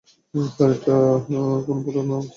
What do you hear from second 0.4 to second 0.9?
sir,